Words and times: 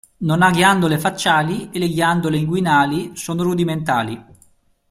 Non 0.23 0.41
ha 0.41 0.49
ghiandole 0.49 0.97
facciali 0.97 1.69
e 1.69 1.77
le 1.77 1.87
ghiandole 1.87 2.35
inguinali 2.35 3.15
sono 3.15 3.43
rudimentali. 3.43 4.19